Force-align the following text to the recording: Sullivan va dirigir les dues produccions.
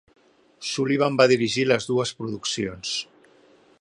Sullivan 0.69 1.19
va 1.21 1.27
dirigir 1.33 1.67
les 1.73 1.87
dues 1.91 2.15
produccions. 2.23 2.95